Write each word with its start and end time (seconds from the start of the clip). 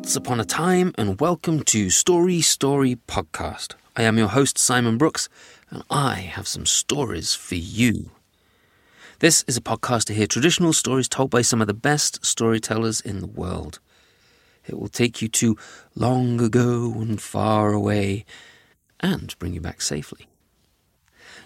Once 0.00 0.16
upon 0.16 0.40
a 0.40 0.44
time, 0.46 0.94
and 0.96 1.20
welcome 1.20 1.62
to 1.62 1.90
Story 1.90 2.40
Story 2.40 2.96
Podcast. 3.06 3.74
I 3.94 4.04
am 4.04 4.16
your 4.16 4.28
host, 4.28 4.56
Simon 4.56 4.96
Brooks, 4.96 5.28
and 5.68 5.82
I 5.90 6.14
have 6.14 6.48
some 6.48 6.64
stories 6.64 7.34
for 7.34 7.56
you. 7.56 8.10
This 9.18 9.44
is 9.46 9.58
a 9.58 9.60
podcast 9.60 10.04
to 10.06 10.14
hear 10.14 10.26
traditional 10.26 10.72
stories 10.72 11.06
told 11.06 11.30
by 11.30 11.42
some 11.42 11.60
of 11.60 11.66
the 11.66 11.74
best 11.74 12.24
storytellers 12.24 13.02
in 13.02 13.20
the 13.20 13.26
world. 13.26 13.78
It 14.66 14.78
will 14.80 14.88
take 14.88 15.20
you 15.20 15.28
to 15.28 15.58
long 15.94 16.40
ago 16.40 16.94
and 16.96 17.20
far 17.20 17.74
away 17.74 18.24
and 19.00 19.38
bring 19.38 19.52
you 19.52 19.60
back 19.60 19.82
safely. 19.82 20.26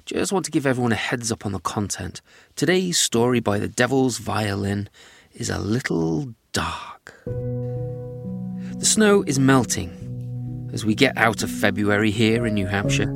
Just 0.07 0.33
want 0.33 0.45
to 0.45 0.53
give 0.53 0.65
everyone 0.65 0.93
a 0.93 0.95
heads 0.95 1.33
up 1.33 1.45
on 1.45 1.51
the 1.51 1.59
content. 1.59 2.23
Today's 2.55 2.99
story 2.99 3.41
by 3.41 3.59
the 3.59 3.69
Devil's 3.69 4.19
Violin 4.19 4.89
is 5.33 5.51
a 5.51 5.59
little 5.59 6.35
dark. 6.53 7.21
Snow 8.95 9.25
is 9.27 9.41
melting 9.41 10.71
as 10.73 10.85
we 10.85 10.95
get 10.95 11.19
out 11.19 11.43
of 11.43 11.51
February 11.51 12.13
here 12.13 12.47
in 12.47 12.55
New 12.55 12.69
Hampshire. 12.69 13.13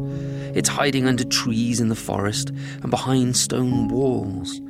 It's 0.53 0.69
hiding 0.69 1.07
under 1.07 1.23
trees 1.23 1.79
in 1.79 1.89
the 1.89 1.95
forest 1.95 2.51
and 2.83 2.91
behind 2.91 3.37
stone 3.37 3.87
walls. 3.87 4.61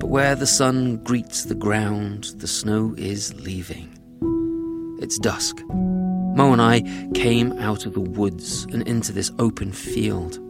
But 0.00 0.08
where 0.08 0.34
the 0.34 0.44
sun 0.44 0.96
greets 1.04 1.44
the 1.44 1.54
ground, 1.54 2.32
the 2.38 2.48
snow 2.48 2.96
is 2.98 3.32
leaving. 3.34 3.96
It's 5.00 5.20
dusk. 5.20 5.62
Mo 5.68 6.52
and 6.52 6.60
I 6.60 6.80
came 7.14 7.52
out 7.60 7.86
of 7.86 7.94
the 7.94 8.00
woods 8.00 8.64
and 8.72 8.82
into 8.88 9.12
this 9.12 9.30
open 9.38 9.70
field. 9.70 10.40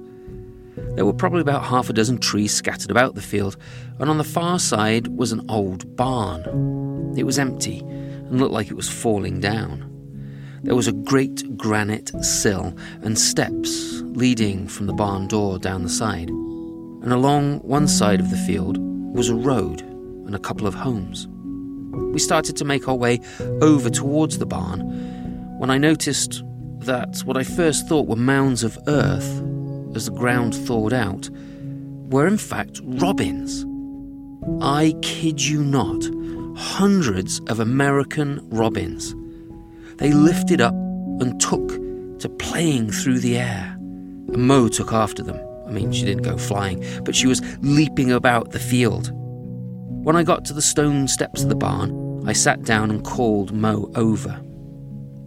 There 0.97 1.05
were 1.05 1.13
probably 1.13 1.43
about 1.43 1.65
half 1.65 1.91
a 1.91 1.93
dozen 1.93 2.17
trees 2.17 2.55
scattered 2.55 2.91
about 2.91 3.17
the 3.17 3.21
field, 3.21 3.59
and 3.99 4.09
on 4.09 4.17
the 4.17 4.25
far 4.25 4.59
side 4.61 5.09
was 5.09 5.33
an 5.33 5.45
old 5.51 5.95
barn. 5.95 7.13
It 7.19 7.25
was 7.25 7.39
empty 7.39 7.81
and 7.81 8.41
looked 8.41 8.55
like 8.55 8.71
it 8.71 8.77
was 8.77 8.89
falling 8.89 9.41
down. 9.41 9.93
There 10.67 10.75
was 10.75 10.89
a 10.89 10.93
great 10.93 11.57
granite 11.57 12.11
sill 12.25 12.77
and 13.03 13.17
steps 13.17 14.01
leading 14.03 14.67
from 14.67 14.87
the 14.87 14.93
barn 14.93 15.29
door 15.29 15.61
down 15.61 15.85
the 15.85 15.89
side. 15.89 16.29
And 16.29 17.13
along 17.13 17.61
one 17.61 17.87
side 17.87 18.19
of 18.19 18.31
the 18.31 18.37
field 18.37 18.77
was 19.15 19.29
a 19.29 19.37
road 19.37 19.83
and 19.83 20.35
a 20.35 20.41
couple 20.41 20.67
of 20.67 20.75
homes. 20.75 21.29
We 22.13 22.19
started 22.19 22.57
to 22.57 22.65
make 22.65 22.89
our 22.89 22.97
way 22.97 23.21
over 23.63 23.89
towards 23.89 24.39
the 24.39 24.47
barn 24.47 24.81
when 25.61 25.71
I 25.71 25.79
noticed 25.79 26.43
that 26.81 27.21
what 27.21 27.37
I 27.37 27.45
first 27.45 27.87
thought 27.87 28.09
were 28.09 28.17
mounds 28.17 28.65
of 28.65 28.77
earth 28.89 29.41
as 29.95 30.07
the 30.07 30.19
ground 30.19 30.53
thawed 30.53 30.93
out 30.93 31.31
were 32.11 32.27
in 32.27 32.39
fact 32.39 32.81
robins. 32.83 33.65
I 34.61 34.97
kid 35.01 35.41
you 35.41 35.63
not, 35.63 36.03
hundreds 36.59 37.39
of 37.47 37.61
American 37.61 38.41
robins 38.51 39.15
they 39.99 40.13
lifted 40.13 40.61
up 40.61 40.75
and 40.75 41.41
took 41.41 41.69
to 42.21 42.29
playing 42.29 42.91
through 42.91 43.21
the 43.21 43.39
air. 43.39 43.75
And 43.79 44.39
Mo 44.39 44.69
took 44.69 44.93
after 44.93 45.23
them. 45.23 45.41
I 45.67 45.71
mean, 45.71 45.93
she 45.93 46.05
didn't 46.05 46.23
go 46.23 46.39
flying, 46.39 46.85
but 47.05 47.17
she 47.17 47.27
was 47.27 47.43
leaping 47.63 48.13
about 48.13 48.53
the 48.53 48.59
field. 48.59 49.11
When 50.05 50.17
I 50.17 50.23
got 50.23 50.45
to 50.47 50.53
the 50.53 50.63
stone 50.63 51.09
steps 51.09 51.43
of 51.43 51.49
the 51.49 51.57
barn, 51.57 52.23
I 52.27 52.33
sat 52.33 52.63
down 52.63 52.91
and 52.91 53.05
called 53.05 53.53
Mo 53.53 53.91
over. 53.95 54.41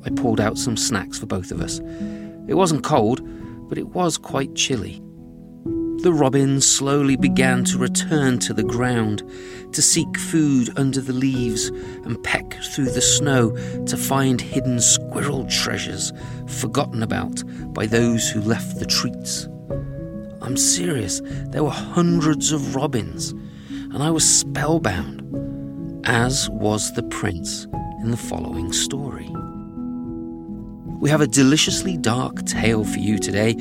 I 0.05 0.09
poured 0.11 0.39
out 0.39 0.57
some 0.57 0.77
snacks 0.77 1.19
for 1.19 1.25
both 1.25 1.51
of 1.51 1.61
us. 1.61 1.79
It 2.47 2.55
wasn't 2.55 2.83
cold, 2.83 3.21
but 3.67 3.77
it 3.77 3.89
was 3.89 4.17
quite 4.17 4.55
chilly. 4.55 5.01
The 6.01 6.13
robins 6.13 6.65
slowly 6.65 7.17
began 7.17 7.65
to 7.65 7.77
return 7.77 8.39
to 8.39 8.53
the 8.53 8.63
ground, 8.63 9.21
to 9.73 9.81
seek 9.81 10.17
food 10.17 10.69
under 10.77 11.01
the 11.01 11.11
leaves 11.11 11.67
and 12.05 12.23
peck 12.23 12.53
through 12.73 12.91
the 12.91 13.01
snow 13.01 13.51
to 13.85 13.97
find 13.97 14.39
hidden 14.39 14.79
squirrel 14.79 15.45
treasures 15.47 16.13
forgotten 16.47 17.03
about 17.03 17.43
by 17.73 17.85
those 17.85 18.29
who 18.29 18.39
left 18.39 18.79
the 18.79 18.85
treats. 18.85 19.49
I'm 20.41 20.55
serious, 20.55 21.21
there 21.47 21.65
were 21.65 21.69
hundreds 21.69 22.53
of 22.53 22.75
robins, 22.75 23.31
and 23.69 24.01
I 24.01 24.09
was 24.09 24.23
spellbound, 24.23 25.21
as 26.07 26.49
was 26.49 26.93
the 26.93 27.03
prince 27.03 27.65
in 28.01 28.11
the 28.11 28.17
following 28.17 28.71
story. 28.71 29.29
We 31.01 31.09
have 31.09 31.21
a 31.21 31.27
deliciously 31.27 31.97
dark 31.97 32.45
tale 32.45 32.85
for 32.85 32.99
you 32.99 33.19
today 33.19 33.57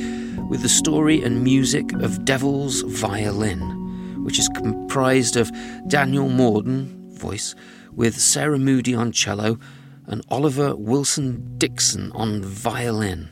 with 0.49 0.63
the 0.63 0.69
story 0.69 1.23
and 1.23 1.45
music 1.45 1.93
of 1.93 2.25
Devil's 2.25 2.81
Violin, 2.81 4.25
which 4.25 4.39
is 4.39 4.49
comprised 4.49 5.37
of 5.37 5.53
Daniel 5.89 6.31
Morden, 6.31 7.13
voice, 7.13 7.55
with 7.93 8.19
Sarah 8.19 8.59
Moody 8.59 8.95
on 8.95 9.13
cello 9.13 9.59
and 10.07 10.25
Oliver 10.31 10.75
Wilson 10.75 11.59
Dickson 11.59 12.11
on 12.13 12.43
violin. 12.43 13.29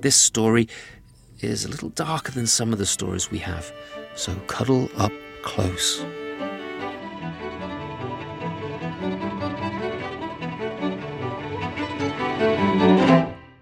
This 0.00 0.16
story 0.16 0.68
is 1.38 1.64
a 1.64 1.68
little 1.68 1.90
darker 1.90 2.32
than 2.32 2.48
some 2.48 2.72
of 2.72 2.80
the 2.80 2.86
stories 2.86 3.30
we 3.30 3.38
have, 3.38 3.72
so 4.16 4.34
cuddle 4.48 4.88
up 4.96 5.12
close. 5.42 6.04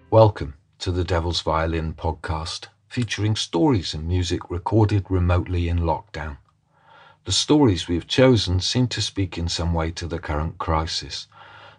Welcome 0.09 0.55
to 0.79 0.91
the 0.91 1.03
Devil's 1.03 1.41
Violin 1.41 1.93
podcast 1.93 2.69
featuring 2.89 3.35
stories 3.35 3.93
and 3.93 4.07
music 4.07 4.49
recorded 4.49 5.05
remotely 5.09 5.69
in 5.69 5.79
lockdown. 5.79 6.37
The 7.25 7.31
stories 7.31 7.87
we 7.87 7.93
have 7.95 8.07
chosen 8.07 8.59
seem 8.59 8.87
to 8.87 9.01
speak 9.01 9.37
in 9.37 9.47
some 9.47 9.73
way 9.73 9.91
to 9.91 10.07
the 10.07 10.17
current 10.17 10.57
crisis. 10.57 11.27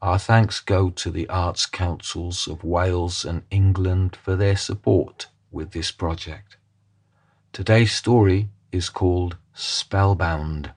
Our 0.02 0.18
thanks 0.18 0.62
go 0.62 0.90
to 0.92 1.12
the 1.12 1.28
Arts 1.28 1.66
Councils 1.66 2.48
of 2.48 2.64
Wales 2.64 3.26
and 3.26 3.44
England 3.52 4.16
for 4.16 4.38
their 4.38 4.56
support 4.56 5.28
with 5.52 5.72
this 5.72 5.92
project. 5.92 6.56
Today's 7.52 7.92
story 7.92 8.48
is 8.72 8.88
called 8.88 9.36
Spellbound. 9.54 10.72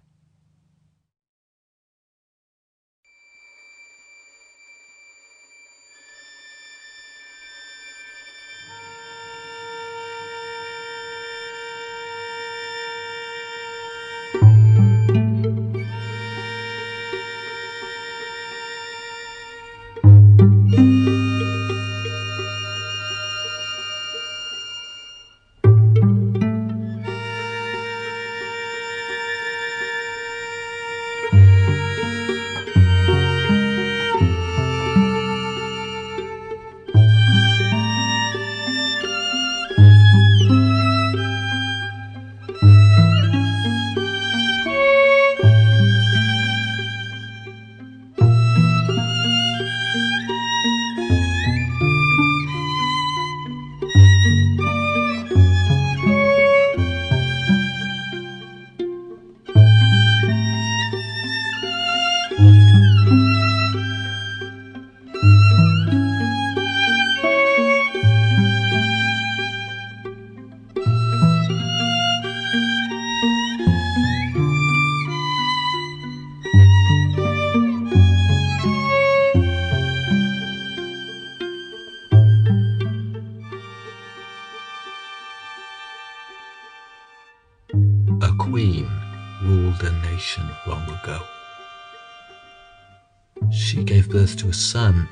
Birth 94.12 94.36
to 94.36 94.48
a 94.48 94.52
son. 94.52 95.08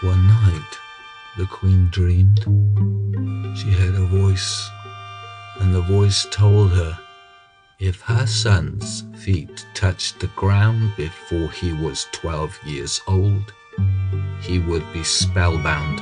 One 0.00 0.26
night, 0.26 0.78
the 1.36 1.44
queen 1.44 1.88
dreamed. 1.90 2.40
She 3.58 3.70
heard 3.70 3.94
a 3.94 4.06
voice, 4.06 4.70
and 5.60 5.74
the 5.74 5.82
voice 5.82 6.26
told 6.30 6.72
her 6.72 6.98
if 7.78 8.00
her 8.00 8.26
son's 8.26 9.04
feet 9.22 9.66
touched 9.74 10.18
the 10.18 10.28
ground 10.28 10.94
before 10.96 11.50
he 11.50 11.74
was 11.74 12.06
12 12.12 12.58
years 12.64 13.02
old, 13.06 13.52
he 14.40 14.58
would 14.58 14.90
be 14.94 15.04
spellbound. 15.04 16.00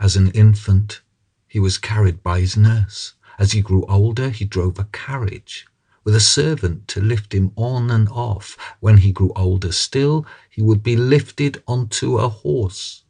As 0.00 0.16
an 0.16 0.30
infant, 0.30 1.02
he 1.46 1.60
was 1.60 1.76
carried 1.76 2.22
by 2.22 2.40
his 2.40 2.56
nurse. 2.56 3.12
As 3.38 3.52
he 3.52 3.60
grew 3.60 3.84
older, 3.84 4.30
he 4.30 4.46
drove 4.46 4.78
a 4.78 4.88
carriage 4.92 5.66
with 6.06 6.14
a 6.14 6.20
servant 6.20 6.86
to 6.86 7.00
lift 7.00 7.34
him 7.34 7.50
on 7.56 7.90
and 7.90 8.08
off. 8.10 8.56
When 8.78 8.98
he 8.98 9.10
grew 9.10 9.32
older 9.34 9.72
still, 9.72 10.24
he 10.48 10.62
would 10.62 10.80
be 10.80 10.94
lifted 10.94 11.60
onto 11.66 12.18
a 12.18 12.28
horse. 12.28 13.02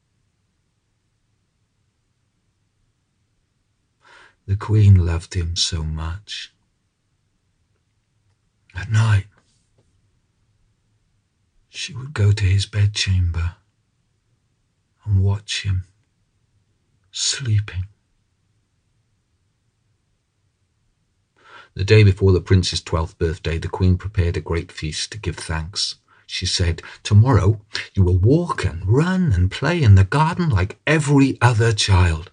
The 4.47 4.57
Queen 4.57 4.95
loved 5.05 5.35
him 5.35 5.57
so 5.57 5.85
much. 5.85 6.55
At 8.75 8.91
night, 8.91 9.27
she 11.69 11.93
would 11.93 12.15
go 12.15 12.33
to 12.33 12.45
his 12.45 12.65
bedchamber 12.65 13.57
and 15.05 15.23
watch 15.23 15.65
him 15.65 15.85
sleeping. 17.11 17.89
The 21.77 21.85
day 21.85 22.05
before 22.05 22.33
the 22.33 22.41
prince's 22.41 22.81
twelfth 22.81 23.19
birthday, 23.19 23.59
the 23.59 23.69
queen 23.69 23.99
prepared 23.99 24.39
a 24.39 24.41
great 24.41 24.73
feast 24.73 25.13
to 25.13 25.19
give 25.19 25.37
thanks. 25.37 25.97
She 26.27 26.47
said, 26.47 26.81
Tomorrow 27.03 27.61
you 27.93 28.03
will 28.03 28.17
walk 28.17 28.65
and 28.65 28.89
run 28.89 29.31
and 29.35 29.51
play 29.51 29.83
in 29.83 29.95
the 29.95 30.05
garden 30.05 30.49
like 30.49 30.79
every 30.87 31.37
other 31.43 31.75
child. 31.75 32.31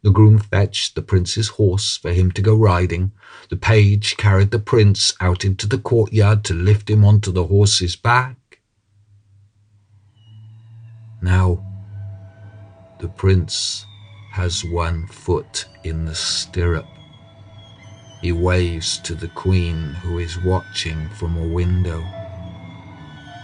The 0.00 0.10
groom 0.10 0.38
fetched 0.38 0.94
the 0.94 1.02
prince's 1.02 1.48
horse 1.48 1.98
for 1.98 2.10
him 2.10 2.32
to 2.32 2.40
go 2.40 2.56
riding. 2.56 3.12
The 3.50 3.56
page 3.56 4.16
carried 4.16 4.50
the 4.50 4.58
prince 4.58 5.12
out 5.20 5.44
into 5.44 5.66
the 5.66 5.76
courtyard 5.76 6.42
to 6.44 6.54
lift 6.54 6.88
him 6.88 7.04
onto 7.04 7.30
the 7.30 7.44
horse's 7.44 7.96
back. 7.96 8.60
Now, 11.20 11.62
the 12.98 13.08
prince 13.08 13.84
has 14.32 14.64
one 14.64 15.06
foot 15.06 15.66
in 15.84 16.06
the 16.06 16.14
stirrup. 16.14 16.86
He 18.20 18.32
waves 18.32 18.98
to 18.98 19.14
the 19.14 19.28
queen 19.28 19.94
who 20.02 20.18
is 20.18 20.38
watching 20.38 21.08
from 21.10 21.36
a 21.36 21.46
window. 21.46 22.04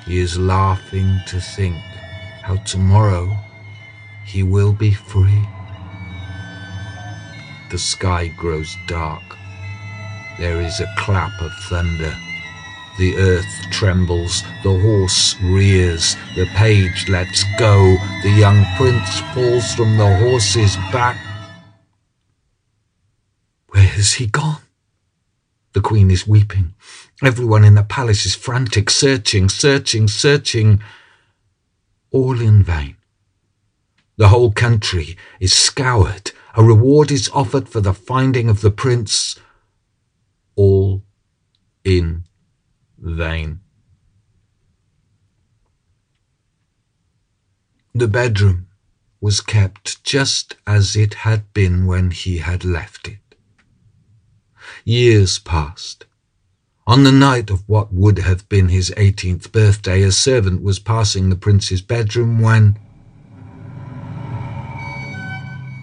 He 0.05 0.19
is 0.19 0.37
laughing 0.37 1.21
to 1.29 1.41
think 1.41 1.76
how 2.43 2.56
tomorrow 2.56 3.37
he 4.26 4.43
will 4.43 4.73
be 4.73 4.93
free. 4.93 5.47
The 7.71 7.79
sky 7.79 8.29
grows 8.37 8.76
dark. 8.88 9.23
There 10.38 10.61
is 10.61 10.81
a 10.81 10.93
clap 10.99 11.41
of 11.41 11.53
thunder. 11.69 12.15
The 12.99 13.17
earth 13.17 13.71
trembles, 13.71 14.43
the 14.65 14.76
horse 14.79 15.37
rears, 15.41 16.17
the 16.35 16.47
page 16.56 17.09
lets 17.09 17.44
go, 17.59 17.97
the 18.23 18.31
young 18.31 18.65
prince 18.76 19.21
falls 19.32 19.73
from 19.75 19.97
the 19.97 20.17
horse's 20.19 20.76
back. 20.93 21.17
Where 23.69 23.87
has 23.87 24.15
he 24.15 24.26
gone? 24.26 24.63
The 25.75 25.81
queen 25.81 26.11
is 26.11 26.26
weeping. 26.26 26.75
Everyone 27.23 27.65
in 27.65 27.75
the 27.75 27.82
palace 27.82 28.25
is 28.25 28.37
frantic, 28.37 28.88
searching, 28.88 29.49
searching, 29.49 30.06
searching, 30.06 30.81
all 32.12 32.41
in 32.41 32.62
vain. 32.62 32.97
The 34.17 34.29
whole 34.29 34.53
country 34.53 35.17
is 35.41 35.53
scoured. 35.53 36.31
A 36.56 36.62
reward 36.62 37.11
is 37.11 37.29
offered 37.31 37.69
for 37.69 37.81
the 37.81 37.93
finding 37.93 38.49
of 38.49 38.61
the 38.61 38.71
prince. 38.71 39.35
All 40.55 41.03
in 41.82 42.25
vain. 42.97 43.59
The 47.93 48.06
bedroom 48.09 48.69
was 49.21 49.41
kept 49.41 50.05
just 50.05 50.56
as 50.67 50.94
it 50.94 51.15
had 51.15 51.53
been 51.53 51.87
when 51.87 52.12
he 52.12 52.38
had 52.38 52.65
left 52.65 53.09
it. 53.09 53.24
Years 54.87 55.39
passed. 55.39 56.05
On 56.87 57.05
the 57.05 57.13
night 57.13 57.49
of 57.49 57.67
what 57.67 57.95
would 57.95 58.19
have 58.19 58.47
been 58.51 58.69
his 58.69 58.93
eighteenth 58.99 59.51
birthday, 59.51 60.03
a 60.03 60.13
servant 60.13 60.63
was 60.63 60.79
passing 60.79 61.31
the 61.31 61.37
prince's 61.37 61.81
bedroom 61.81 62.43
when 62.43 62.79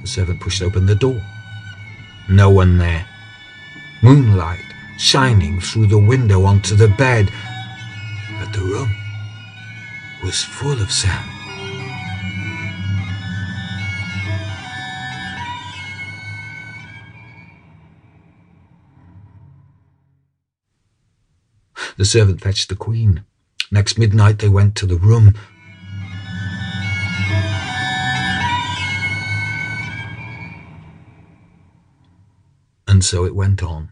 the 0.02 0.08
servant 0.08 0.40
pushed 0.40 0.62
open 0.62 0.86
the 0.86 0.94
door. 0.94 1.20
No 2.30 2.52
one 2.52 2.78
there. 2.78 3.08
Moonlight 4.04 4.66
shining 5.00 5.60
through 5.60 5.88
the 5.88 5.98
window 5.98 6.46
onto 6.46 6.76
the 6.76 6.88
bed. 6.88 7.32
But 8.40 8.54
the 8.54 8.60
room 8.60 8.96
was 10.24 10.44
full 10.44 10.80
of 10.80 10.92
sound. 10.92 11.41
The 22.02 22.06
servant 22.06 22.42
fetched 22.42 22.70
the 22.70 22.76
queen. 22.76 23.24
Next 23.70 24.00
midnight 24.00 24.40
they 24.40 24.50
went 24.50 24.76
to 24.78 24.88
the 24.88 24.96
room. 24.96 25.36
And 32.88 33.06
so 33.06 33.24
it 33.24 33.36
went 33.36 33.62
on, 33.62 33.92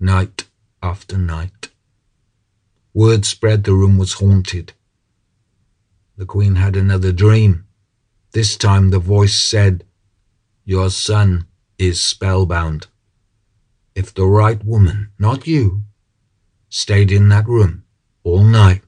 night 0.00 0.46
after 0.82 1.18
night. 1.18 1.68
Word 2.94 3.26
spread 3.26 3.64
the 3.64 3.74
room 3.74 3.98
was 3.98 4.14
haunted. 4.14 4.72
The 6.16 6.24
queen 6.24 6.54
had 6.54 6.74
another 6.74 7.12
dream. 7.12 7.66
This 8.32 8.56
time 8.56 8.88
the 8.88 8.98
voice 8.98 9.34
said, 9.34 9.84
Your 10.64 10.88
son 10.88 11.48
is 11.76 12.00
spellbound. 12.00 12.86
If 13.94 14.14
the 14.14 14.24
right 14.24 14.64
woman, 14.64 15.10
not 15.18 15.46
you, 15.46 15.82
stayed 16.68 17.10
in 17.12 17.28
that 17.28 17.46
room 17.46 17.84
all 18.26 18.42
night, 18.42 18.82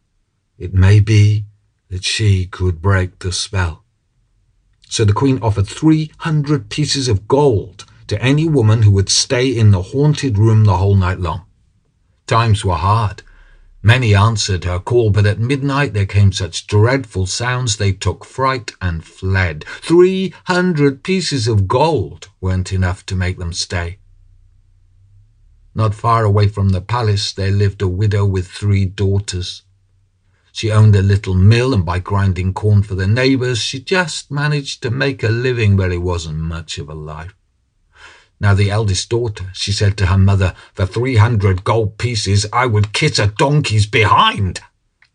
it 0.59 0.75
may 0.75 0.99
be 0.99 1.45
that 1.91 2.05
she 2.05 2.45
could 2.45 2.83
break 2.83 3.21
the 3.21 3.33
spell. 3.33 3.85
So 4.89 5.05
the 5.05 5.13
queen 5.13 5.39
offered 5.41 5.69
300 5.69 6.71
pieces 6.71 7.09
of 7.09 7.29
gold 7.29 7.85
to 8.09 8.21
any 8.21 8.49
woman 8.49 8.83
who 8.83 8.91
would 8.91 9.09
stay 9.09 9.57
in 9.57 9.71
the 9.71 9.83
haunted 9.83 10.39
room 10.39 10.65
the 10.65 10.79
whole 10.79 10.97
night 10.97 11.21
long. 11.21 11.45
Times 12.27 12.65
were 12.65 12.75
hard. 12.75 13.23
Many 13.81 14.15
answered 14.15 14.65
her 14.65 14.81
call, 14.81 15.11
but 15.11 15.25
at 15.25 15.39
midnight 15.39 15.93
there 15.93 16.05
came 16.05 16.33
such 16.33 16.67
dreadful 16.67 17.27
sounds 17.27 17.77
they 17.77 17.93
took 17.93 18.25
fright 18.25 18.73
and 18.83 19.05
fled. 19.05 19.65
Three 19.83 20.35
hundred 20.45 21.05
pieces 21.05 21.47
of 21.47 21.69
gold 21.69 22.29
weren't 22.41 22.73
enough 22.73 23.07
to 23.07 23.15
make 23.15 23.39
them 23.39 23.53
stay. 23.53 23.99
Not 25.79 25.95
far 25.95 26.25
away 26.25 26.49
from 26.49 26.71
the 26.71 26.81
palace 26.81 27.33
there 27.33 27.53
lived 27.53 27.83
a 27.83 27.87
widow 27.87 28.27
with 28.27 28.49
three 28.49 28.85
daughters. 28.85 29.63
She 30.51 30.73
owned 30.73 30.97
a 30.97 31.03
little 31.03 31.35
mill, 31.35 31.73
and 31.73 31.87
by 31.87 32.01
grinding 32.01 32.53
corn 32.53 32.83
for 32.83 32.97
the 32.97 33.07
neighbours, 33.07 33.61
she 33.61 33.79
just 33.79 34.29
managed 34.29 34.83
to 34.83 34.91
make 34.91 35.23
a 35.23 35.29
living, 35.29 35.77
but 35.77 35.93
it 35.93 35.99
wasn't 35.99 36.39
much 36.39 36.79
of 36.79 36.89
a 36.89 36.95
life. 36.95 37.33
Now 38.41 38.55
the 38.55 38.73
eldest 38.73 39.09
daughter, 39.09 39.53
she 39.55 39.71
said 39.71 39.97
to 39.99 40.07
her 40.07 40.19
mother, 40.19 40.53
For 40.75 40.85
three 40.85 41.15
hundred 41.15 41.63
gold 41.63 41.97
pieces 41.97 42.45
I 42.53 42.67
would 42.67 42.93
kiss 42.93 43.21
a 43.21 43.29
donkey's 43.29 43.87
behind. 43.87 44.59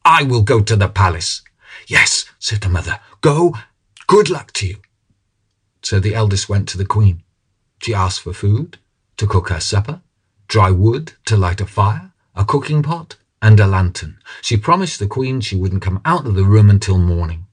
I 0.05 0.23
will 0.23 0.43
go 0.43 0.61
to 0.61 0.77
the 0.77 0.87
palace. 0.87 1.41
Yes, 1.87 2.23
said 2.39 2.61
the 2.61 2.69
mother, 2.69 3.01
go, 3.19 3.53
good 4.07 4.29
luck 4.29 4.53
to 4.53 4.67
you. 4.67 4.77
So 5.81 5.99
the 5.99 6.15
eldest 6.15 6.47
went 6.47 6.69
to 6.69 6.77
the 6.77 6.85
queen. 6.85 7.21
She 7.81 7.93
asked 7.93 8.21
for 8.21 8.31
food, 8.31 8.77
to 9.17 9.27
cook 9.27 9.49
her 9.49 9.59
supper, 9.59 9.99
dry 10.53 10.69
wood 10.69 11.13
to 11.25 11.35
light 11.35 11.59
a 11.59 11.65
fire, 11.65 12.11
a 12.35 12.45
cooking 12.45 12.83
pot, 12.83 13.15
and 13.41 13.59
a 13.59 13.65
lantern. 13.65 14.19
She 14.39 14.55
promised 14.55 14.99
the 14.99 15.07
queen 15.07 15.41
she 15.41 15.55
wouldn't 15.55 15.81
come 15.81 15.99
out 16.05 16.27
of 16.27 16.35
the 16.35 16.43
room 16.43 16.69
until 16.69 16.99
morning. 16.99 17.47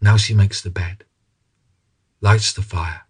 Now 0.00 0.16
she 0.16 0.32
makes 0.32 0.62
the 0.62 0.70
bed, 0.70 1.04
lights 2.22 2.54
the 2.54 2.62
fire, 2.62 3.02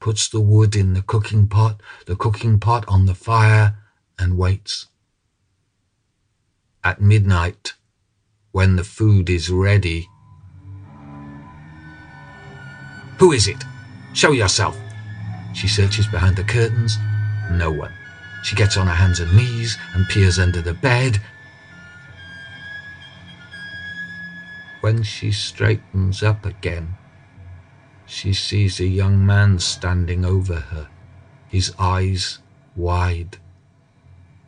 puts 0.00 0.28
the 0.28 0.42
wood 0.42 0.76
in 0.76 0.92
the 0.92 1.00
cooking 1.00 1.48
pot, 1.48 1.80
the 2.04 2.14
cooking 2.14 2.60
pot 2.60 2.84
on 2.86 3.06
the 3.06 3.14
fire, 3.14 3.78
and 4.18 4.36
waits. 4.36 4.88
At 6.84 7.00
midnight, 7.00 7.72
when 8.52 8.76
the 8.76 8.84
food 8.84 9.30
is 9.30 9.48
ready, 9.48 10.10
Who 13.18 13.32
is 13.32 13.48
it? 13.48 13.64
Show 14.12 14.32
yourself. 14.32 14.76
She 15.54 15.68
searches 15.68 16.06
behind 16.06 16.36
the 16.36 16.44
curtains. 16.44 16.98
No 17.50 17.70
one. 17.70 17.92
She 18.42 18.56
gets 18.56 18.76
on 18.76 18.86
her 18.86 18.94
hands 18.94 19.20
and 19.20 19.34
knees 19.36 19.76
and 19.94 20.08
peers 20.08 20.38
under 20.38 20.62
the 20.62 20.74
bed. 20.74 21.20
When 24.80 25.02
she 25.02 25.30
straightens 25.30 26.22
up 26.22 26.46
again, 26.46 26.96
she 28.06 28.32
sees 28.32 28.80
a 28.80 28.86
young 28.86 29.24
man 29.24 29.58
standing 29.58 30.24
over 30.24 30.56
her, 30.56 30.88
his 31.48 31.72
eyes 31.78 32.38
wide. 32.74 33.36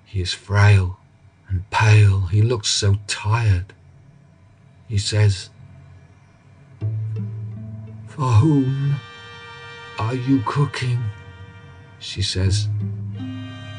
He 0.04 0.20
is 0.20 0.32
frail 0.32 0.98
and 1.48 1.68
pale. 1.70 2.22
He 2.26 2.42
looks 2.42 2.68
so 2.68 2.96
tired. 3.06 3.74
He 4.88 4.98
says, 4.98 5.50
For 8.08 8.32
whom 8.40 8.96
are 9.98 10.14
you 10.14 10.42
cooking? 10.46 10.98
She 11.98 12.22
says, 12.22 12.68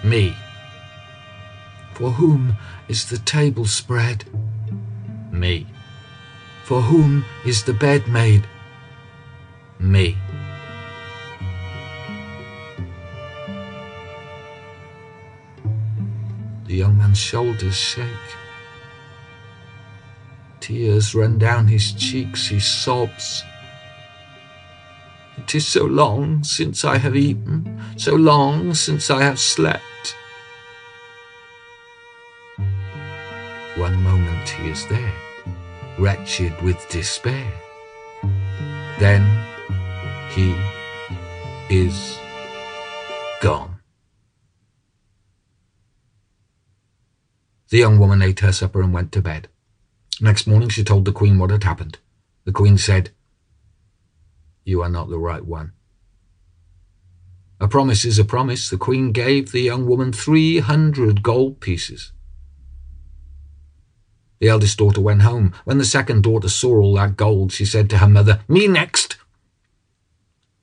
Me. 0.04 0.36
For 1.94 2.12
whom 2.12 2.58
is 2.88 3.10
the 3.10 3.18
table 3.18 3.66
spread? 3.66 4.26
Me. 5.32 5.68
For 6.64 6.82
whom 6.82 7.26
is 7.46 7.64
the 7.64 7.74
bed 7.74 8.08
made? 8.08 8.48
Me. 9.80 10.18
The 16.66 16.76
young 16.76 16.98
man's 16.98 17.20
shoulders 17.20 17.76
shake. 17.76 18.08
Tears 20.60 21.14
run 21.14 21.38
down 21.38 21.68
his 21.68 21.92
cheeks, 21.92 22.48
he 22.48 22.60
sobs. 22.60 23.44
It 25.44 25.56
is 25.56 25.68
so 25.68 25.84
long 25.84 26.44
since 26.46 26.86
I 26.86 26.98
have 26.98 27.18
eaten, 27.18 27.80
so 27.98 28.16
long 28.16 28.74
since 28.74 29.12
I 29.12 29.22
have 29.24 29.38
slept. 29.38 30.16
One 33.76 34.02
moment 34.02 34.48
he 34.48 34.70
is 34.70 34.88
there, 34.88 35.14
wretched 36.00 36.60
with 36.62 36.78
despair. 36.90 37.52
Then 39.00 39.22
he 40.32 40.56
is 41.70 42.18
gone. 43.42 43.82
The 47.70 47.80
young 47.80 48.00
woman 48.00 48.22
ate 48.22 48.40
her 48.40 48.54
supper 48.54 48.82
and 48.82 48.94
went 48.94 49.12
to 49.12 49.22
bed. 49.22 49.50
Next 50.22 50.48
morning 50.48 50.70
she 50.70 50.86
told 50.86 51.04
the 51.04 51.12
Queen 51.12 51.38
what 51.38 51.52
had 51.52 51.66
happened. 51.66 52.00
The 52.46 52.54
Queen 52.54 52.78
said, 52.78 53.12
You 54.64 54.82
are 54.82 54.90
not 54.90 55.10
the 55.10 55.20
right 55.20 55.46
one. 55.46 55.74
A 57.60 57.68
promise 57.68 58.06
is 58.06 58.20
a 58.20 58.26
promise. 58.26 58.70
The 58.70 58.78
Queen 58.78 59.12
gave 59.12 59.52
the 59.52 59.62
young 59.62 59.86
woman 59.86 60.12
three 60.12 60.60
hundred 60.60 61.24
gold 61.24 61.60
pieces. 61.60 62.12
The 64.40 64.50
eldest 64.50 64.78
daughter 64.78 65.00
went 65.00 65.22
home. 65.22 65.54
When 65.64 65.78
the 65.78 65.86
second 65.86 66.24
daughter 66.24 66.50
saw 66.50 66.76
all 66.76 66.96
that 66.96 67.16
gold, 67.16 67.54
she 67.54 67.66
said 67.66 67.90
to 67.92 68.00
her 68.00 68.10
mother, 68.10 68.42
Me 68.48 68.68
next! 68.68 69.16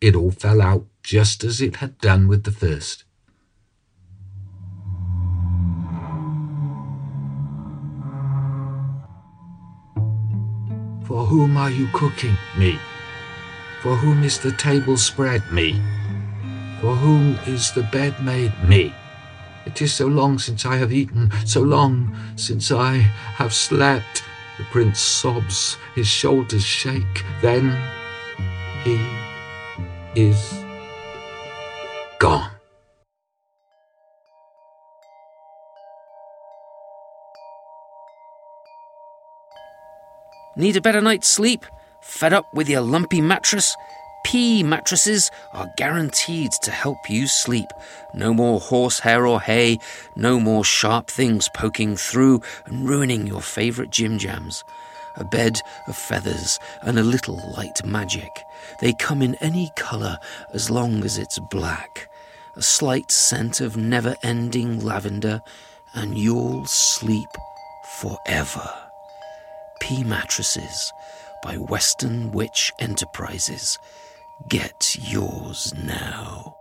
It 0.00 0.14
all 0.14 0.30
fell 0.30 0.61
out 0.61 0.87
just 1.02 1.45
as 1.45 1.61
it 1.61 1.76
had 1.76 1.99
done 1.99 2.28
with 2.28 2.45
the 2.45 2.52
first. 2.52 3.04
For 11.07 11.26
whom 11.26 11.57
are 11.57 11.71
you 11.71 11.88
cooking? 11.92 12.37
Me. 12.59 12.78
For 13.82 13.96
whom 13.96 14.25
is 14.25 14.38
the 14.38 14.52
table 14.52 14.99
spread? 14.99 15.50
Me. 15.50 15.80
For 16.82 16.94
whom 16.94 17.38
is 17.46 17.72
the 17.72 17.82
bed 17.84 18.22
made? 18.22 18.52
Me. 18.68 18.94
It 19.64 19.80
is 19.80 19.90
so 19.90 20.06
long 20.06 20.38
since 20.38 20.66
I 20.66 20.76
have 20.76 20.92
eaten, 20.92 21.30
so 21.46 21.62
long 21.62 22.14
since 22.37 22.70
I 22.70 22.96
have 23.38 23.54
slept. 23.54 24.22
The 24.58 24.64
prince 24.64 25.00
sobs, 25.00 25.78
his 25.94 26.06
shoulders 26.06 26.62
shake. 26.62 27.25
Then 27.40 27.75
he 28.84 29.00
is 30.14 30.52
gone. 32.18 32.50
Need 40.54 40.76
a 40.76 40.82
better 40.82 41.00
night's 41.00 41.28
sleep? 41.28 41.64
Fed 42.11 42.33
up 42.33 42.52
with 42.52 42.69
your 42.69 42.81
lumpy 42.81 43.21
mattress? 43.21 43.76
P 44.25 44.64
mattresses 44.64 45.31
are 45.52 45.73
guaranteed 45.76 46.50
to 46.64 46.73
help 46.73 47.09
you 47.09 47.29
sleep. 47.29 47.69
No 48.12 48.35
more 48.35 48.59
horsehair 48.59 49.26
or 49.26 49.40
hay, 49.40 49.79
no 50.17 50.40
more 50.40 50.64
sharp 50.64 51.07
things 51.07 51.49
poking 51.55 51.97
through 51.97 52.43
and 52.67 52.87
ruining 52.87 53.29
your 53.29 53.40
favourite 53.40 53.93
Jim 53.93 54.19
Jams. 54.19 54.64
A 55.17 55.25
bed 55.25 55.61
of 55.87 55.97
feathers 55.97 56.59
and 56.83 56.99
a 56.99 57.05
little 57.05 57.40
light 57.57 57.83
magic. 57.87 58.43
They 58.81 58.93
come 58.93 59.23
in 59.23 59.37
any 59.37 59.71
colour 59.76 60.19
as 60.52 60.69
long 60.69 61.05
as 61.05 61.17
it's 61.17 61.38
black. 61.38 62.11
A 62.57 62.62
slight 62.62 63.12
scent 63.12 63.61
of 63.61 63.76
never 63.76 64.17
ending 64.25 64.81
lavender, 64.81 65.40
and 65.95 66.19
you'll 66.19 66.67
sleep 66.67 67.31
forever. 68.00 68.69
P 69.81 70.02
Mattresses 70.05 70.93
by 71.42 71.56
Western 71.56 72.32
Witch 72.32 72.73
Enterprises. 72.78 73.78
Get 74.49 74.97
yours 75.00 75.75
now. 75.75 76.56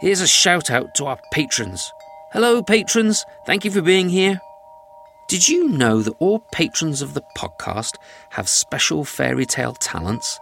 Here's 0.00 0.20
a 0.20 0.26
shout 0.26 0.70
out 0.70 0.94
to 0.96 1.06
our 1.06 1.18
patrons. 1.32 1.92
Hello, 2.32 2.62
patrons. 2.62 3.24
Thank 3.46 3.64
you 3.64 3.70
for 3.70 3.80
being 3.80 4.08
here. 4.08 4.40
Did 5.28 5.48
you 5.48 5.68
know 5.68 6.02
that 6.02 6.16
all 6.18 6.40
patrons 6.52 7.00
of 7.00 7.14
the 7.14 7.22
podcast 7.36 7.94
have 8.30 8.48
special 8.48 9.04
fairy 9.04 9.46
tale 9.46 9.74
talents? 9.74 10.38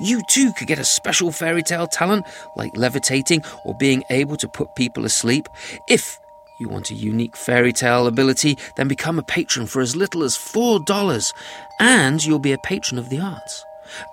You 0.00 0.22
too 0.28 0.52
could 0.58 0.68
get 0.68 0.78
a 0.78 0.84
special 0.84 1.30
fairy 1.30 1.62
tale 1.62 1.86
talent 1.86 2.24
like 2.56 2.76
levitating 2.76 3.44
or 3.64 3.76
being 3.76 4.02
able 4.10 4.36
to 4.38 4.48
put 4.48 4.74
people 4.74 5.04
asleep. 5.04 5.46
If 5.88 6.18
you 6.58 6.68
want 6.68 6.90
a 6.90 6.94
unique 6.94 7.36
fairy 7.36 7.72
tale 7.72 8.06
ability, 8.06 8.58
then 8.76 8.88
become 8.88 9.18
a 9.18 9.22
patron 9.22 9.66
for 9.66 9.80
as 9.80 9.96
little 9.96 10.22
as 10.22 10.36
$4 10.36 11.32
and 11.80 12.24
you'll 12.24 12.38
be 12.38 12.52
a 12.52 12.58
patron 12.58 12.98
of 12.98 13.08
the 13.08 13.20
arts. 13.20 13.64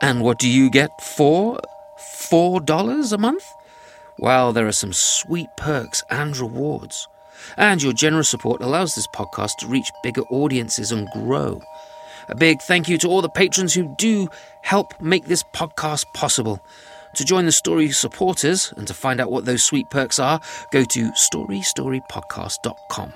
And 0.01 0.21
what 0.21 0.39
do 0.39 0.49
you 0.49 0.69
get 0.69 0.89
for 1.01 1.59
$4 1.99 3.13
a 3.13 3.17
month? 3.17 3.45
Well, 4.17 4.53
there 4.53 4.67
are 4.67 4.71
some 4.71 4.93
sweet 4.93 5.49
perks 5.57 6.03
and 6.09 6.37
rewards. 6.37 7.07
And 7.57 7.81
your 7.81 7.93
generous 7.93 8.29
support 8.29 8.61
allows 8.61 8.93
this 8.93 9.07
podcast 9.07 9.57
to 9.59 9.67
reach 9.67 9.91
bigger 10.03 10.21
audiences 10.29 10.91
and 10.91 11.09
grow. 11.09 11.61
A 12.29 12.35
big 12.35 12.61
thank 12.61 12.87
you 12.87 12.97
to 12.99 13.07
all 13.07 13.21
the 13.21 13.29
patrons 13.29 13.73
who 13.73 13.93
do 13.97 14.29
help 14.61 14.99
make 15.01 15.25
this 15.25 15.43
podcast 15.55 16.05
possible. 16.13 16.63
To 17.15 17.25
join 17.25 17.45
the 17.45 17.51
story 17.51 17.91
supporters 17.91 18.73
and 18.77 18.87
to 18.87 18.93
find 18.93 19.19
out 19.19 19.31
what 19.31 19.45
those 19.45 19.63
sweet 19.63 19.89
perks 19.89 20.19
are, 20.19 20.39
go 20.71 20.85
to 20.85 21.11
storystorypodcast.com. 21.11 23.13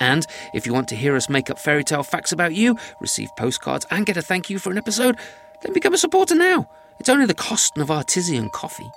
And 0.00 0.26
if 0.52 0.66
you 0.66 0.74
want 0.74 0.88
to 0.88 0.96
hear 0.96 1.14
us 1.14 1.28
make 1.28 1.50
up 1.50 1.58
fairy 1.58 1.84
tale 1.84 2.02
facts 2.02 2.32
about 2.32 2.54
you, 2.54 2.76
receive 3.00 3.34
postcards, 3.36 3.86
and 3.90 4.04
get 4.04 4.16
a 4.16 4.22
thank 4.22 4.50
you 4.50 4.58
for 4.58 4.72
an 4.72 4.78
episode, 4.78 5.16
then 5.60 5.72
become 5.72 5.94
a 5.94 5.98
supporter 5.98 6.34
now. 6.34 6.68
It's 6.98 7.08
only 7.08 7.26
the 7.26 7.34
cost 7.34 7.78
of 7.78 7.90
artisan 7.90 8.50
coffee. 8.50 8.90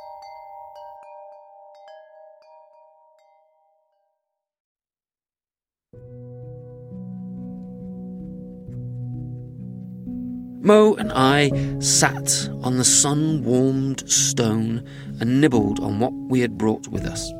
Mo 10.65 10.95
and 10.95 11.11
I 11.13 11.51
sat 11.79 12.49
on 12.63 12.77
the 12.77 12.83
sun 12.83 13.43
warmed 13.43 14.09
stone 14.09 14.83
and 15.19 15.39
nibbled 15.39 15.79
on 15.79 15.99
what 15.99 16.11
we 16.11 16.39
had 16.39 16.57
brought 16.57 16.87
with 16.87 17.05
us. 17.05 17.31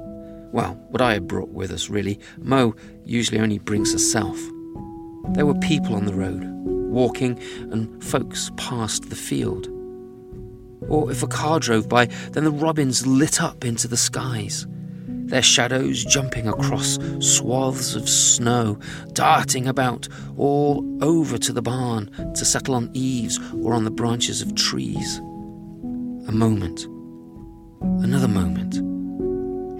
Well, 0.51 0.75
what 0.91 1.01
I 1.01 1.13
had 1.13 1.27
brought 1.27 1.50
with 1.50 1.72
us, 1.72 1.89
really. 1.89 2.20
Mo 2.38 2.75
usually 3.03 3.39
only 3.39 3.58
brings 3.58 3.91
herself. 3.91 4.39
There 5.29 5.48
were 5.48 5.55
people 5.55 5.96
on 5.96 6.05
the 6.05 6.13
road, 6.13 6.44
walking, 6.44 7.39
and 7.72 8.03
folks 8.03 8.51
passed 8.58 9.10
the 9.10 9.15
field. 9.15 9.70
Or 10.88 11.10
if 11.10 11.24
a 11.24 11.27
car 11.27 11.60
drove 11.60 11.89
by, 11.89 12.05
then 12.34 12.44
the 12.44 12.51
robins 12.51 13.08
lit 13.08 13.41
up 13.41 13.65
into 13.65 13.88
the 13.88 13.98
skies 13.98 14.67
their 15.36 15.42
shadows 15.42 16.06
jumping 16.06 16.48
across 16.48 16.98
swaths 17.20 17.94
of 17.94 18.08
snow, 18.08 18.80
darting 19.12 19.68
about 19.68 20.08
all 20.38 20.82
over 21.04 21.38
to 21.38 21.51
the 21.51 21.62
barn 21.62 22.10
to 22.34 22.46
settle 22.46 22.74
on 22.74 22.89
eaves 22.94 23.38
or 23.62 23.74
on 23.74 23.84
the 23.84 23.92
branches 23.92 24.42
of 24.42 24.56
trees. 24.56 25.18
A 26.30 26.32
moment. 26.32 26.86
Another 27.82 28.30
moment. 28.30 28.75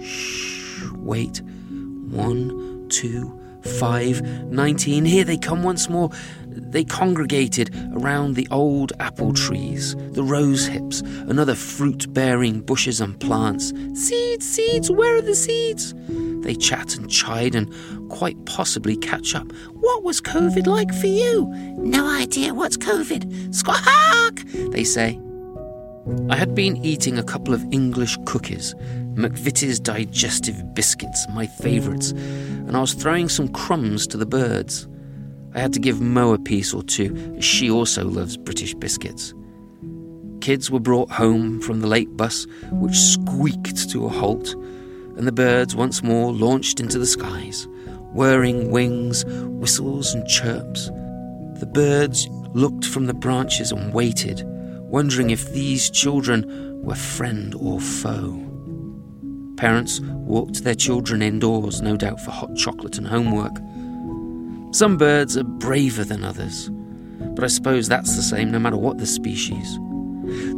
Shh, 0.04 0.82
wait. 0.96 1.40
One, 1.40 2.86
two, 2.90 3.40
five, 3.80 4.20
nineteen, 4.52 5.06
here 5.06 5.24
they 5.24 5.38
come 5.38 5.62
once 5.62 5.88
more. 5.88 6.10
They 6.56 6.84
congregated 6.84 7.74
around 7.92 8.34
the 8.34 8.48
old 8.50 8.92
apple 8.98 9.32
trees, 9.32 9.94
the 10.12 10.22
rose 10.24 10.66
hips, 10.66 11.00
and 11.00 11.38
other 11.38 11.54
fruit 11.54 12.12
bearing 12.12 12.60
bushes 12.60 13.00
and 13.00 13.18
plants. 13.20 13.72
Seeds, 13.94 14.48
seeds, 14.48 14.90
where 14.90 15.16
are 15.16 15.22
the 15.22 15.34
seeds? 15.34 15.94
They 16.42 16.54
chat 16.54 16.96
and 16.96 17.10
chide 17.10 17.54
and 17.54 17.70
quite 18.10 18.42
possibly 18.46 18.96
catch 18.96 19.34
up. 19.34 19.50
What 19.72 20.02
was 20.02 20.20
COVID 20.20 20.66
like 20.66 20.94
for 20.94 21.08
you? 21.08 21.46
No 21.76 22.08
idea 22.08 22.54
what's 22.54 22.76
COVID. 22.76 23.54
Squawk, 23.54 24.40
they 24.72 24.84
say. 24.84 25.20
I 26.30 26.36
had 26.36 26.54
been 26.54 26.76
eating 26.84 27.18
a 27.18 27.24
couple 27.24 27.52
of 27.52 27.64
English 27.72 28.16
cookies, 28.26 28.74
McVitie's 29.14 29.80
digestive 29.80 30.74
biscuits, 30.74 31.26
my 31.34 31.46
favourites, 31.46 32.12
and 32.12 32.76
I 32.76 32.80
was 32.80 32.94
throwing 32.94 33.28
some 33.28 33.48
crumbs 33.48 34.06
to 34.08 34.16
the 34.16 34.26
birds. 34.26 34.86
I 35.56 35.60
had 35.60 35.72
to 35.72 35.80
give 35.80 36.02
Mo 36.02 36.34
a 36.34 36.38
piece 36.38 36.74
or 36.74 36.82
two, 36.82 37.40
she 37.40 37.70
also 37.70 38.04
loves 38.04 38.36
British 38.36 38.74
biscuits. 38.74 39.32
Kids 40.42 40.70
were 40.70 40.78
brought 40.78 41.10
home 41.10 41.62
from 41.62 41.80
the 41.80 41.86
late 41.86 42.14
bus, 42.14 42.46
which 42.72 42.94
squeaked 42.94 43.88
to 43.90 44.04
a 44.04 44.10
halt, 44.10 44.52
and 45.16 45.26
the 45.26 45.32
birds 45.32 45.74
once 45.74 46.02
more 46.02 46.30
launched 46.30 46.78
into 46.78 46.98
the 46.98 47.06
skies, 47.06 47.66
whirring 48.12 48.70
wings, 48.70 49.24
whistles, 49.24 50.12
and 50.12 50.28
chirps. 50.28 50.90
The 51.58 51.70
birds 51.72 52.28
looked 52.52 52.84
from 52.84 53.06
the 53.06 53.14
branches 53.14 53.72
and 53.72 53.94
waited, 53.94 54.42
wondering 54.44 55.30
if 55.30 55.50
these 55.52 55.88
children 55.88 56.82
were 56.82 56.94
friend 56.94 57.54
or 57.58 57.80
foe. 57.80 58.42
Parents 59.56 60.00
walked 60.00 60.64
their 60.64 60.74
children 60.74 61.22
indoors, 61.22 61.80
no 61.80 61.96
doubt 61.96 62.20
for 62.20 62.30
hot 62.30 62.54
chocolate 62.56 62.98
and 62.98 63.06
homework. 63.06 63.58
Some 64.76 64.98
birds 64.98 65.38
are 65.38 65.42
braver 65.42 66.04
than 66.04 66.22
others, 66.22 66.68
but 67.34 67.42
I 67.42 67.46
suppose 67.46 67.88
that's 67.88 68.14
the 68.14 68.20
same 68.20 68.50
no 68.50 68.58
matter 68.58 68.76
what 68.76 68.98
the 68.98 69.06
species. 69.06 69.78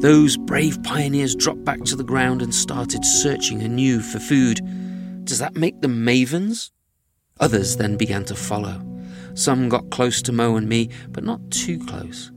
Those 0.01 0.37
brave 0.37 0.83
pioneers 0.83 1.37
dropped 1.37 1.65
back 1.65 1.85
to 1.85 1.95
the 1.95 2.03
ground 2.03 2.43
and 2.43 2.53
started 2.53 3.05
searching 3.05 3.63
anew 3.63 4.01
for 4.01 4.19
food. 4.19 4.61
Does 5.25 5.39
that 5.39 5.55
make 5.55 5.83
them 5.83 6.05
mavens? 6.05 6.73
Others 7.39 7.77
then 7.77 7.97
began 7.97 8.25
to 8.25 8.35
follow. 8.35 8.85
Some 9.35 9.69
got 9.69 9.91
close 9.91 10.21
to 10.23 10.33
Mo 10.33 10.57
and 10.57 10.69
me, 10.69 10.91
but 11.11 11.23
not 11.23 11.53
too 11.53 11.79
close. 11.87 12.33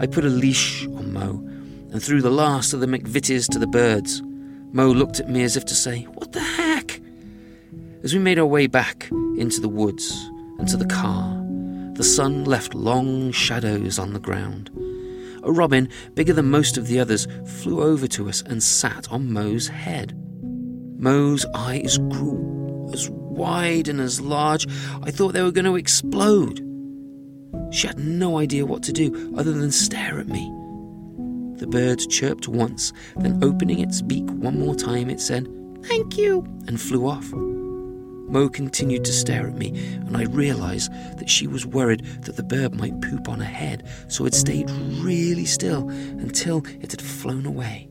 I 0.00 0.06
put 0.06 0.24
a 0.24 0.30
leash 0.30 0.86
on 0.86 1.12
Mo 1.12 1.46
and 1.92 2.02
threw 2.02 2.22
the 2.22 2.30
last 2.30 2.72
of 2.72 2.80
the 2.80 2.86
McVitie's 2.86 3.48
to 3.48 3.58
the 3.58 3.66
birds. 3.66 4.22
Mo 4.72 4.90
looked 4.90 5.20
at 5.20 5.28
me 5.28 5.42
as 5.42 5.58
if 5.58 5.66
to 5.66 5.74
say, 5.74 6.04
What 6.14 6.32
the 6.32 6.40
heck? 6.40 7.02
As 8.02 8.14
we 8.14 8.18
made 8.18 8.38
our 8.38 8.46
way 8.46 8.66
back 8.66 9.10
into 9.36 9.60
the 9.60 9.68
woods, 9.68 10.30
and 10.58 10.68
to 10.68 10.76
the 10.76 10.86
car. 10.86 11.40
The 11.94 12.04
sun 12.04 12.44
left 12.44 12.74
long 12.74 13.30
shadows 13.32 13.98
on 13.98 14.12
the 14.12 14.18
ground. 14.18 14.70
A 15.44 15.52
robin, 15.52 15.88
bigger 16.14 16.32
than 16.32 16.50
most 16.50 16.76
of 16.76 16.86
the 16.86 16.98
others, 16.98 17.28
flew 17.46 17.82
over 17.82 18.06
to 18.08 18.28
us 18.28 18.42
and 18.42 18.62
sat 18.62 19.10
on 19.12 19.32
Mo's 19.32 19.68
head. 19.68 20.16
Mo's 20.98 21.44
eyes 21.54 21.98
grew 21.98 22.90
as 22.92 23.10
wide 23.10 23.88
and 23.88 24.00
as 24.00 24.20
large, 24.20 24.66
I 25.02 25.10
thought 25.10 25.34
they 25.34 25.42
were 25.42 25.52
going 25.52 25.64
to 25.66 25.76
explode. 25.76 26.58
She 27.72 27.86
had 27.86 27.98
no 27.98 28.38
idea 28.38 28.64
what 28.64 28.82
to 28.84 28.92
do 28.92 29.34
other 29.36 29.52
than 29.52 29.70
stare 29.70 30.18
at 30.18 30.28
me. 30.28 30.50
The 31.58 31.66
bird 31.66 32.00
chirped 32.08 32.48
once, 32.48 32.92
then 33.16 33.42
opening 33.42 33.80
its 33.80 34.02
beak 34.02 34.28
one 34.30 34.58
more 34.58 34.74
time, 34.74 35.10
it 35.10 35.20
said, 35.20 35.48
Thank 35.84 36.16
you, 36.16 36.44
and 36.66 36.80
flew 36.80 37.06
off. 37.06 37.32
Mo 38.26 38.48
continued 38.48 39.04
to 39.04 39.12
stare 39.12 39.46
at 39.46 39.54
me, 39.54 39.68
and 39.94 40.16
I 40.16 40.24
realised 40.24 40.90
that 41.18 41.30
she 41.30 41.46
was 41.46 41.66
worried 41.66 42.04
that 42.22 42.36
the 42.36 42.42
bird 42.42 42.74
might 42.74 43.00
poop 43.00 43.28
on 43.28 43.38
her 43.38 43.44
head, 43.44 43.88
so 44.08 44.26
it 44.26 44.34
stayed 44.34 44.70
really 45.00 45.44
still 45.44 45.88
until 45.88 46.64
it 46.80 46.90
had 46.90 47.02
flown 47.02 47.46
away. 47.46 47.88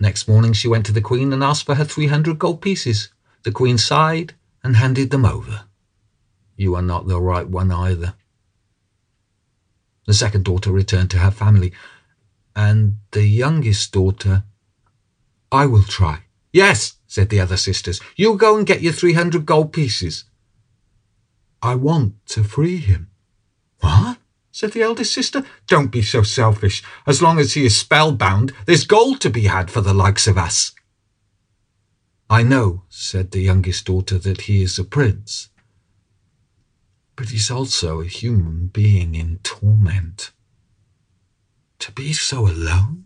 Next 0.00 0.28
morning 0.28 0.52
she 0.52 0.68
went 0.68 0.84
to 0.86 0.92
the 0.92 1.00
Queen 1.00 1.32
and 1.32 1.42
asked 1.42 1.64
for 1.64 1.76
her 1.76 1.84
300 1.84 2.38
gold 2.38 2.60
pieces. 2.60 3.08
The 3.42 3.52
Queen 3.52 3.78
sighed 3.78 4.34
and 4.62 4.76
handed 4.76 5.10
them 5.10 5.24
over. 5.24 5.64
You 6.56 6.74
are 6.76 6.82
not 6.82 7.06
the 7.06 7.20
right 7.20 7.48
one 7.48 7.70
either. 7.70 8.14
The 10.06 10.14
second 10.14 10.44
daughter 10.44 10.70
returned 10.70 11.10
to 11.10 11.18
her 11.18 11.30
family, 11.30 11.72
and 12.54 12.98
the 13.10 13.24
youngest 13.24 13.92
daughter, 13.92 14.44
I 15.50 15.66
will 15.66 15.82
try. 15.82 16.20
Yes, 16.52 16.96
said 17.06 17.30
the 17.30 17.40
other 17.40 17.56
sisters. 17.56 18.00
You 18.16 18.36
go 18.36 18.56
and 18.56 18.66
get 18.66 18.82
your 18.82 18.92
300 18.92 19.46
gold 19.46 19.72
pieces. 19.72 20.24
I 21.62 21.74
want 21.74 22.14
to 22.26 22.44
free 22.44 22.76
him. 22.76 23.10
What? 23.80 24.18
said 24.52 24.72
the 24.72 24.82
eldest 24.82 25.12
sister. 25.12 25.44
Don't 25.66 25.90
be 25.90 26.02
so 26.02 26.22
selfish. 26.22 26.82
As 27.06 27.20
long 27.20 27.40
as 27.40 27.54
he 27.54 27.64
is 27.64 27.76
spellbound, 27.76 28.52
there's 28.66 28.86
gold 28.86 29.20
to 29.22 29.30
be 29.30 29.44
had 29.44 29.70
for 29.70 29.80
the 29.80 29.94
likes 29.94 30.28
of 30.28 30.38
us. 30.38 30.72
I 32.30 32.42
know, 32.44 32.82
said 32.88 33.30
the 33.30 33.40
youngest 33.40 33.86
daughter, 33.86 34.18
that 34.18 34.42
he 34.42 34.62
is 34.62 34.78
a 34.78 34.84
prince 34.84 35.48
but 37.16 37.28
he's 37.28 37.50
also 37.50 38.00
a 38.00 38.06
human 38.06 38.66
being 38.66 39.14
in 39.14 39.38
torment. 39.42 40.32
To 41.80 41.92
be 41.92 42.12
so 42.12 42.48
alone? 42.48 43.04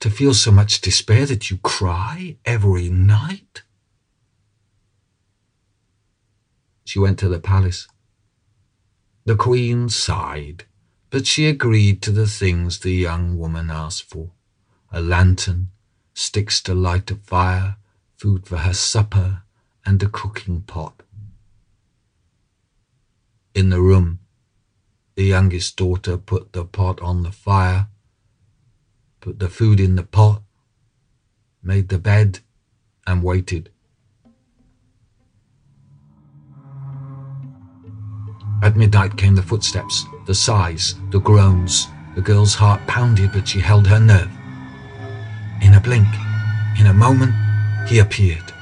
To 0.00 0.10
feel 0.10 0.34
so 0.34 0.50
much 0.50 0.80
despair 0.80 1.26
that 1.26 1.50
you 1.50 1.58
cry 1.58 2.36
every 2.44 2.90
night? 2.90 3.62
She 6.84 6.98
went 6.98 7.18
to 7.20 7.28
the 7.28 7.40
palace. 7.40 7.88
The 9.24 9.36
queen 9.36 9.88
sighed, 9.88 10.64
but 11.10 11.26
she 11.26 11.46
agreed 11.46 12.02
to 12.02 12.10
the 12.10 12.26
things 12.26 12.80
the 12.80 12.92
young 12.92 13.38
woman 13.38 13.70
asked 13.70 14.04
for 14.04 14.30
a 14.92 15.00
lantern, 15.00 15.68
sticks 16.12 16.60
to 16.60 16.74
light 16.74 17.10
a 17.10 17.16
fire, 17.16 17.76
food 18.16 18.46
for 18.46 18.58
her 18.58 18.74
supper, 18.74 19.42
and 19.84 20.00
a 20.02 20.08
cooking 20.08 20.60
pot 20.60 21.03
in 23.54 23.70
the 23.70 23.80
room. 23.80 24.18
The 25.14 25.24
youngest 25.24 25.76
daughter 25.76 26.16
put 26.16 26.52
the 26.52 26.64
pot 26.64 27.00
on 27.00 27.22
the 27.22 27.30
fire, 27.30 27.86
put 29.20 29.38
the 29.38 29.48
food 29.48 29.78
in 29.78 29.94
the 29.94 30.02
pot, 30.02 30.42
made 31.62 31.88
the 31.88 31.98
bed, 31.98 32.40
and 33.06 33.22
waited. 33.22 33.70
At 38.62 38.76
midnight 38.76 39.16
came 39.16 39.34
the 39.34 39.42
footsteps, 39.42 40.04
the 40.26 40.34
sighs, 40.34 40.94
the 41.10 41.20
groans. 41.20 41.86
The 42.14 42.22
girl's 42.22 42.54
heart 42.54 42.80
pounded, 42.86 43.32
but 43.32 43.48
she 43.48 43.58
held 43.58 43.88
her 43.88 43.98
nerve. 43.98 44.30
In 45.60 45.74
a 45.74 45.80
blink, 45.80 46.06
in 46.78 46.86
a 46.86 46.94
moment, 46.94 47.34
he 47.88 47.98
appeared. 47.98 48.53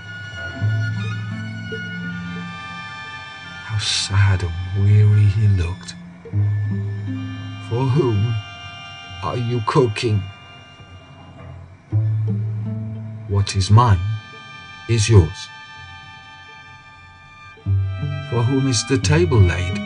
Sad 3.82 4.42
and 4.42 4.84
weary 4.84 5.24
he 5.24 5.48
looked. 5.48 5.94
For 7.68 7.84
whom 7.84 8.34
are 9.22 9.36
you 9.36 9.60
cooking? 9.66 10.22
What 13.28 13.56
is 13.56 13.70
mine 13.70 14.00
is 14.88 15.08
yours. 15.08 15.48
For 18.30 18.42
whom 18.42 18.68
is 18.68 18.86
the 18.88 18.98
table 18.98 19.38
laid? 19.38 19.78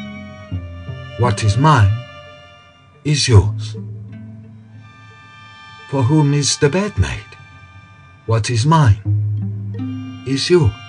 What 1.18 1.42
is 1.42 1.56
mine 1.56 1.92
is 3.04 3.28
yours. 3.28 3.76
For 5.88 6.02
whom 6.02 6.34
is 6.34 6.58
the 6.58 6.68
bed 6.68 6.98
made? 6.98 7.36
What 8.26 8.50
is 8.50 8.66
mine 8.66 10.24
is 10.26 10.50
yours. 10.50 10.85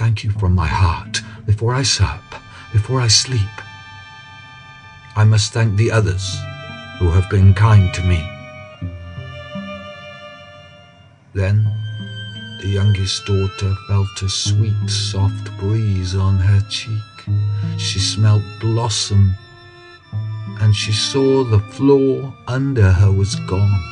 Thank 0.00 0.24
you 0.24 0.30
from 0.30 0.54
my 0.54 0.66
heart 0.66 1.20
before 1.44 1.74
I 1.74 1.82
sup, 1.82 2.24
before 2.72 3.02
I 3.02 3.08
sleep. 3.08 3.56
I 5.14 5.24
must 5.24 5.52
thank 5.52 5.76
the 5.76 5.90
others 5.90 6.38
who 6.98 7.10
have 7.10 7.28
been 7.28 7.52
kind 7.52 7.92
to 7.92 8.02
me. 8.02 8.20
Then 11.34 11.56
the 12.62 12.68
youngest 12.68 13.26
daughter 13.26 13.74
felt 13.88 14.22
a 14.22 14.30
sweet, 14.30 14.88
soft 14.88 15.54
breeze 15.58 16.16
on 16.16 16.38
her 16.38 16.62
cheek. 16.70 17.18
She 17.76 17.98
smelt 17.98 18.42
blossom, 18.58 19.34
and 20.62 20.74
she 20.74 20.92
saw 20.92 21.44
the 21.44 21.60
floor 21.76 22.32
under 22.48 22.90
her 22.90 23.12
was 23.12 23.34
gone. 23.34 23.82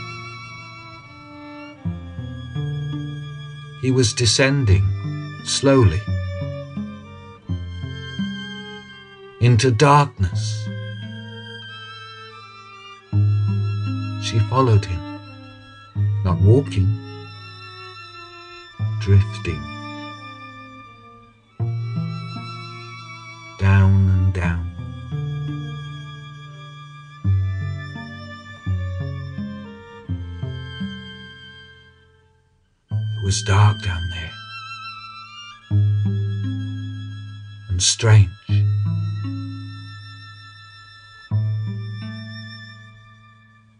He 3.83 3.91
was 3.91 4.15
descending 4.15 4.98
slowly, 5.45 6.01
into 9.41 9.71
darkness. 9.71 10.69
She 14.23 14.39
followed 14.51 14.85
him, 14.85 15.01
not 16.25 16.41
walking, 16.41 16.89
drifting. 19.01 19.63
Down 23.59 24.09
and 24.11 24.35
down. 24.35 24.65
It 32.91 33.25
was 33.25 33.43
dark 33.43 33.83
down 33.83 34.11
there. 34.11 34.28
Strange. 37.99 38.31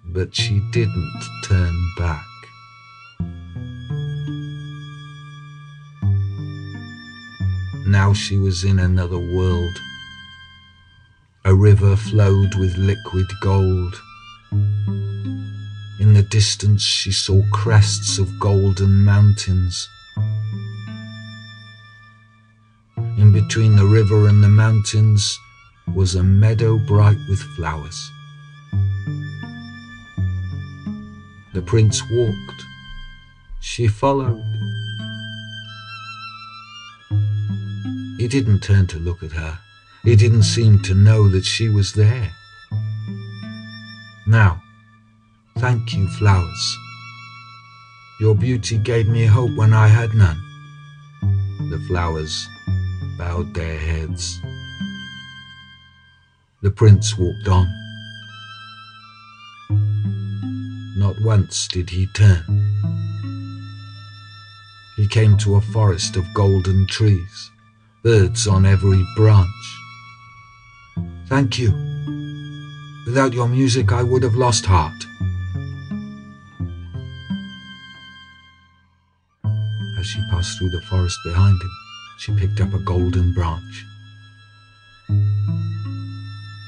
But 0.07 0.35
she 0.35 0.61
didn't 0.73 1.23
turn 1.45 1.77
back. 1.97 2.27
Now 7.87 8.13
she 8.13 8.39
was 8.39 8.65
in 8.65 8.81
another 8.81 9.21
world. 9.21 9.77
A 11.45 11.55
river 11.55 11.95
flowed 11.95 12.57
with 12.57 12.77
liquid 12.77 13.27
gold. 13.41 14.03
In 16.01 16.15
the 16.15 16.27
distance, 16.29 16.83
she 16.83 17.13
saw 17.13 17.41
crests 17.53 18.19
of 18.19 18.41
golden 18.41 19.05
mountains. 19.05 19.89
Between 23.49 23.77
the 23.77 23.87
river 23.87 24.29
and 24.29 24.45
the 24.45 24.49
mountains 24.49 25.41
was 25.95 26.15
a 26.15 26.23
meadow 26.23 26.77
bright 26.77 27.17
with 27.31 27.41
flowers. 27.57 28.11
The 31.55 31.63
prince 31.63 32.03
walked. 32.11 32.63
She 33.61 33.89
followed. 33.89 34.45
He 38.19 38.29
didn't 38.29 38.61
turn 38.61 38.87
to 38.89 38.99
look 38.99 39.23
at 39.23 39.33
her. 39.33 39.59
He 40.05 40.15
didn't 40.15 40.43
seem 40.43 40.81
to 40.81 40.95
know 40.95 41.27
that 41.31 41.47
she 41.47 41.71
was 41.71 41.95
there. 41.95 42.31
Now, 44.27 44.63
thank 45.57 45.95
you, 45.95 46.07
flowers. 46.19 46.77
Your 48.21 48.35
beauty 48.35 48.77
gave 48.77 49.09
me 49.09 49.25
hope 49.25 49.57
when 49.57 49.73
I 49.73 49.87
had 49.87 50.13
none. 50.13 50.39
The 51.71 51.83
flowers 51.89 52.47
bowed 53.19 53.53
their 53.53 53.79
heads. 53.79 54.41
The 56.63 56.71
prince 56.71 57.19
walked 57.19 57.49
on. 57.49 57.67
Not 60.97 61.21
once 61.21 61.67
did 61.69 61.91
he 61.91 62.07
turn. 62.15 62.45
He 64.97 65.09
came 65.09 65.37
to 65.39 65.57
a 65.57 65.61
forest 65.61 66.17
of 66.17 66.33
golden 66.33 66.87
trees, 66.87 67.51
birds 68.03 68.47
on 68.47 68.65
every 68.65 69.05
branch. 69.17 69.79
Thank 71.27 71.59
you. 71.59 71.73
Without 73.05 73.33
your 73.33 73.49
music, 73.49 73.93
I 73.93 74.03
would 74.03 74.23
have 74.23 74.35
lost 74.35 74.65
heart. 74.67 75.07
As 79.99 80.07
she 80.07 80.21
passed 80.31 80.59
through 80.59 80.71
the 80.71 80.81
forest 80.83 81.19
behind 81.25 81.61
him, 81.61 81.71
she 82.19 82.33
picked 82.35 82.61
up 82.61 82.75
a 82.75 82.79
golden 82.79 83.33
branch. 83.33 83.87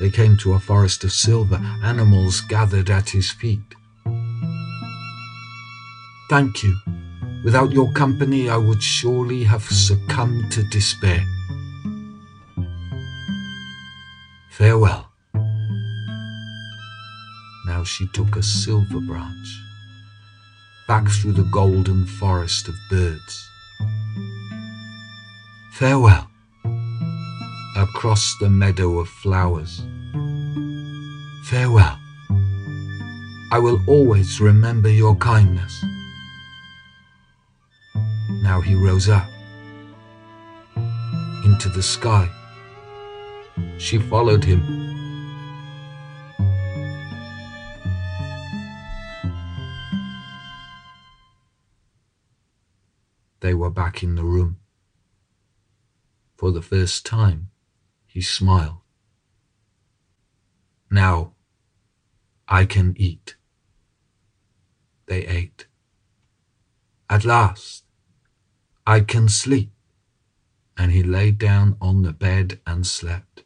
They 0.00 0.08
came 0.08 0.36
to 0.38 0.54
a 0.54 0.60
forest 0.60 1.04
of 1.04 1.12
silver. 1.12 1.56
Animals 1.82 2.40
gathered 2.42 2.88
at 2.88 3.10
his 3.10 3.30
feet. 3.30 3.74
Thank 6.30 6.62
you. 6.62 6.76
Without 7.44 7.72
your 7.72 7.92
company, 7.92 8.48
I 8.48 8.56
would 8.56 8.82
surely 8.82 9.44
have 9.44 9.64
succumbed 9.64 10.52
to 10.52 10.62
despair. 10.70 11.24
Farewell. 14.50 15.10
Now 17.66 17.82
she 17.84 18.06
took 18.14 18.36
a 18.36 18.42
silver 18.42 19.00
branch 19.00 19.48
back 20.86 21.08
through 21.08 21.32
the 21.32 21.48
golden 21.52 22.04
forest 22.04 22.68
of 22.68 22.74
birds. 22.90 23.50
Farewell. 25.80 26.28
Across 27.74 28.36
the 28.38 28.50
meadow 28.50 28.98
of 28.98 29.08
flowers. 29.08 29.80
Farewell. 31.46 31.96
I 33.50 33.58
will 33.58 33.80
always 33.86 34.42
remember 34.42 34.90
your 34.90 35.16
kindness. 35.16 35.82
Now 38.42 38.60
he 38.60 38.74
rose 38.74 39.08
up 39.08 39.26
into 41.46 41.70
the 41.70 41.82
sky. 41.82 42.28
She 43.78 43.96
followed 43.96 44.44
him. 44.44 44.60
They 53.40 53.54
were 53.54 53.70
back 53.70 54.02
in 54.02 54.16
the 54.16 54.24
room. 54.24 54.58
For 56.40 56.52
the 56.52 56.62
first 56.62 57.04
time, 57.04 57.50
he 58.06 58.22
smiled. 58.22 58.80
Now 60.90 61.34
I 62.48 62.64
can 62.64 62.94
eat. 62.96 63.36
They 65.04 65.26
ate. 65.26 65.66
At 67.10 67.26
last, 67.26 67.84
I 68.86 69.00
can 69.00 69.28
sleep. 69.28 69.70
And 70.78 70.92
he 70.92 71.02
lay 71.02 71.30
down 71.30 71.76
on 71.78 72.00
the 72.00 72.14
bed 72.14 72.58
and 72.66 72.86
slept. 72.86 73.44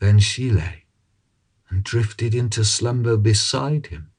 Then 0.00 0.18
she 0.18 0.50
lay 0.50 0.86
and 1.70 1.84
drifted 1.84 2.34
into 2.34 2.64
slumber 2.64 3.16
beside 3.16 3.86
him. 3.86 4.10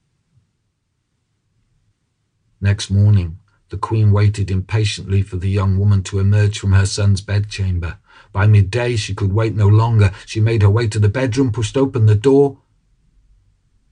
Next 2.61 2.89
morning, 2.89 3.39
the 3.69 3.77
queen 3.77 4.11
waited 4.11 4.49
impatiently 4.49 5.21
for 5.21 5.37
the 5.37 5.49
young 5.49 5.77
woman 5.77 6.03
to 6.03 6.19
emerge 6.19 6.59
from 6.59 6.73
her 6.73 6.85
son's 6.85 7.21
bedchamber. 7.21 7.97
By 8.31 8.47
midday, 8.47 8.95
she 8.95 9.13
could 9.13 9.33
wait 9.33 9.55
no 9.55 9.67
longer. 9.67 10.11
She 10.25 10.39
made 10.39 10.61
her 10.61 10.69
way 10.69 10.87
to 10.87 10.99
the 10.99 11.09
bedroom, 11.09 11.51
pushed 11.51 11.77
open 11.77 12.05
the 12.05 12.15
door, 12.15 12.57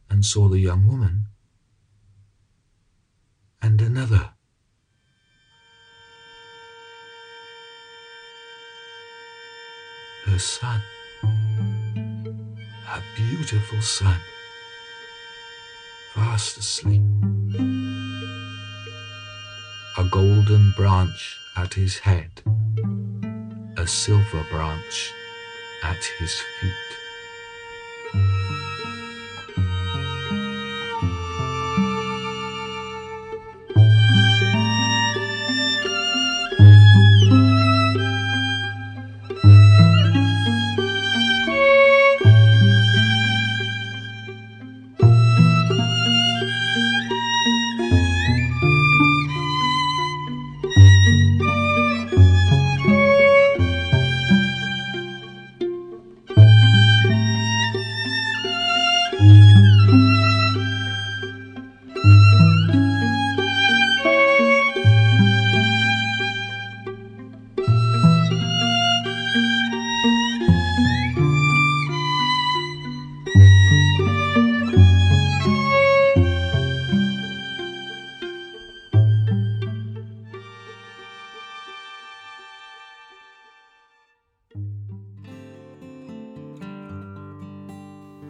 and 0.09 0.25
saw 0.25 0.47
the 0.47 0.59
young 0.59 0.87
woman. 0.87 1.25
And 3.61 3.81
another. 3.81 4.31
Her 10.25 10.39
son. 10.39 10.81
Her 12.85 13.03
beautiful 13.15 13.81
son. 13.81 14.19
Fast 16.13 16.57
asleep 16.57 17.03
golden 20.11 20.71
branch 20.77 21.37
at 21.55 21.73
his 21.73 21.99
head, 21.99 22.41
a 23.77 23.85
silver 23.87 24.45
branch 24.49 25.13
at 25.83 26.03
his 26.19 26.39
feet. 26.59 26.96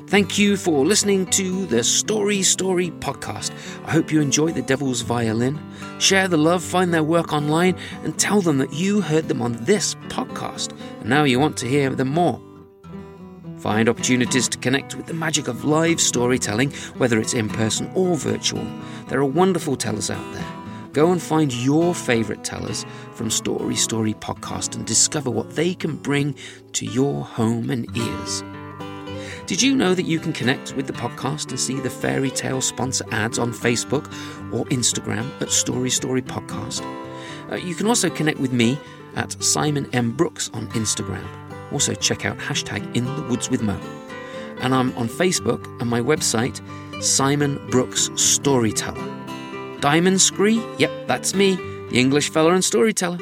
Thank 0.08 0.38
you 0.38 0.56
for 0.56 0.86
listening 0.86 1.26
to 1.32 1.66
the 1.66 1.84
Story 1.84 2.42
Story 2.42 2.92
podcast. 2.92 3.52
I 3.84 3.92
hope 3.92 4.10
you 4.10 4.22
enjoy 4.22 4.54
The 4.54 4.62
Devil's 4.62 5.02
Violin. 5.02 5.60
Share 6.00 6.30
the 6.30 6.38
love, 6.38 6.64
find 6.64 6.94
their 6.94 7.04
work 7.04 7.34
online, 7.34 7.76
and 8.06 8.18
tell 8.18 8.40
them 8.40 8.58
that 8.60 8.72
you 8.72 9.02
heard 9.02 9.28
them 9.28 9.42
on 9.42 9.62
this 9.66 9.96
podcast, 10.08 10.72
and 11.02 11.10
now 11.10 11.26
you 11.26 11.42
want 11.42 11.58
to 11.58 11.68
hear 11.68 11.90
them 11.90 12.08
more. 12.08 12.42
Find 13.58 13.90
opportunities 13.90 14.48
to 14.48 14.58
connect 14.58 14.96
with 14.96 15.08
the 15.08 15.14
magic 15.14 15.50
of 15.50 15.66
live 15.66 16.00
storytelling, 16.00 16.72
whether 16.96 17.20
it's 17.20 17.34
in 17.34 17.50
person 17.50 17.92
or 17.94 18.16
virtual. 18.16 18.66
There 19.10 19.20
are 19.20 19.26
wonderful 19.26 19.76
tellers 19.76 20.10
out 20.10 20.34
there. 20.34 20.48
Go 20.94 21.12
and 21.12 21.22
find 21.22 21.54
your 21.54 21.94
favourite 21.94 22.46
tellers 22.46 22.86
from 23.12 23.30
Story 23.30 23.76
Story 23.76 24.14
Podcast 24.14 24.78
and 24.78 24.88
discover 24.88 25.30
what 25.30 25.58
they 25.58 25.74
can 25.74 25.98
bring 25.98 26.34
to 26.72 26.86
your 26.86 27.26
home 27.26 27.70
and 27.70 27.86
ears. 27.98 28.42
Did 29.48 29.62
you 29.62 29.78
know 29.78 29.94
that 29.94 30.06
you 30.06 30.20
can 30.20 30.34
connect 30.34 30.76
with 30.76 30.88
the 30.88 30.94
podcast 30.94 31.52
and 31.52 31.60
see 31.60 31.80
the 31.80 31.90
fairy 31.90 32.30
tale 32.30 32.60
sponsor 32.60 33.06
ads 33.14 33.40
on 33.40 33.54
Facebook 33.54 34.06
or 34.54 34.66
Instagram 34.66 35.32
at 35.42 35.52
Story 35.52 35.90
Story 35.90 36.22
Podcast? 36.22 36.82
Uh, 37.50 37.56
you 37.56 37.74
can 37.74 37.88
also 37.88 38.10
connect 38.10 38.40
with 38.40 38.52
me 38.52 38.78
at 39.16 39.42
Simon 39.42 39.88
M. 39.94 40.12
Brooks 40.12 40.50
on 40.54 40.68
Instagram. 40.72 41.26
Also, 41.72 41.94
check 41.94 42.26
out 42.26 42.38
hashtag 42.40 42.94
In 42.94 43.06
the 43.06 43.22
Woods 43.30 43.50
with 43.50 43.62
Mo. 43.62 43.80
And 44.60 44.76
I'm 44.76 44.94
on 44.98 45.08
Facebook 45.08 45.66
and 45.80 45.90
my 45.90 46.02
website, 46.02 46.62
Simon 47.02 47.66
Brooks 47.70 48.10
Storyteller. 48.16 49.02
Diamond 49.80 50.20
Scree? 50.20 50.62
Yep, 50.78 51.08
that's 51.08 51.34
me, 51.34 51.56
the 51.90 52.00
English 52.02 52.32
fella 52.32 52.54
and 52.54 52.66
storyteller. 52.66 53.20